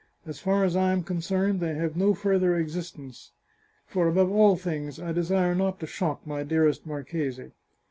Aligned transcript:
As 0.25 0.39
far 0.39 0.63
as 0.63 0.75
I 0.75 0.93
am 0.93 1.03
concerned, 1.03 1.59
they 1.59 1.75
have 1.75 1.95
no 1.95 2.15
further 2.15 2.55
existence. 2.57 3.33
For, 3.85 4.07
above 4.07 4.31
all 4.31 4.55
things, 4.55 4.99
I 4.99 5.11
desire 5.11 5.53
not 5.53 5.79
to 5.81 5.85
shock 5.85 6.25
my 6.25 6.41
dearest 6.41 6.87
marchese." 6.87 7.51